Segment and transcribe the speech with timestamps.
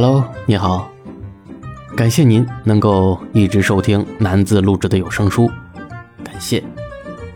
[0.00, 0.88] Hello，你好，
[1.96, 5.50] 感谢您能够一直收听南子录制的有声书，
[6.22, 6.62] 感谢。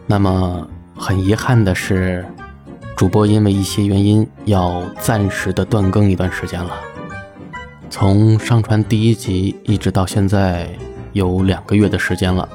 [0.06, 0.64] 那么
[0.96, 2.24] 很遗憾的是，
[2.94, 6.70] 主播因为一些原因要暂时的断更一段时间了。
[7.90, 10.70] 从上传第一集一直到现在
[11.14, 12.48] 有两个月的时间了。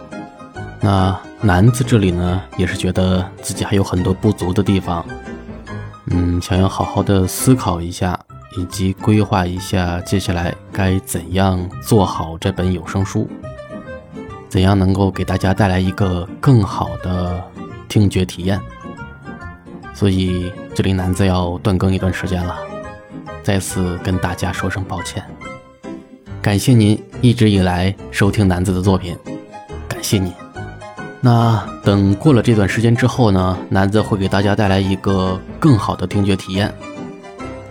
[0.79, 5.05] 那南子这里呢，也是觉得自己还有很多不足的地方，
[6.11, 8.17] 嗯，想要好好的思考一下。
[8.57, 13.27] 以及规划一下接下来该怎样做好这本有声书，
[14.49, 17.41] 怎样能够给大家带来一个更好的
[17.87, 18.59] 听觉体验。
[19.93, 22.57] 所以这里南子要断更一段时间了，
[23.43, 25.23] 再次跟大家说声抱歉。
[26.41, 29.15] 感谢您一直以来收听南子的作品，
[29.87, 30.33] 感谢您。
[31.19, 36.73] 那等过了这段时间之后呢，南子会给大家带来一个更好的听觉体验。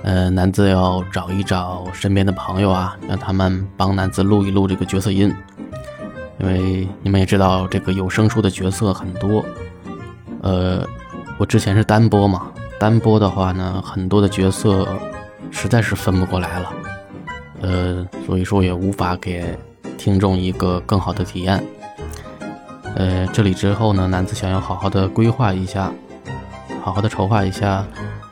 [0.06, 5.34] 呃，男子要找一找身边的朋友啊，让他们帮男子录一录这个角色音，
[6.38, 9.44] 因为你们也知道，这个有声书的角色很多。
[10.42, 10.86] 呃，
[11.38, 14.86] 我之前是单播嘛，单播的话呢，很多的角色
[15.50, 16.72] 实在是分不过来了，
[17.62, 19.58] 呃，所以说也无法给
[19.98, 21.60] 听众一个更好的体验。
[22.94, 25.92] 呃，这里之后呢，男子想要好好的规划一下，
[26.80, 27.84] 好好的筹划一下。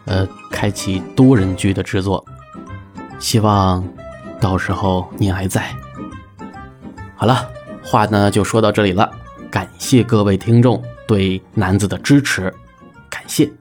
[0.06, 0.28] 呃，
[0.64, 2.24] 开启多人剧的制作，
[3.18, 3.86] 希望
[4.40, 5.62] 到时候您还在。
[7.14, 7.46] 好了，
[7.82, 9.10] 话呢就说到这里了，
[9.50, 12.50] 感谢各位听众对男子的支持，
[13.10, 13.52] 感谢。